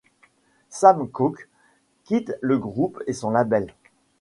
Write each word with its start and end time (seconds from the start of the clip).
Sam 0.71 1.07
Cooke 1.11 1.47
quitte 2.05 2.35
le 2.41 2.57
groupe 2.57 3.03
et 3.05 3.13
son 3.13 3.29
label. 3.29 3.67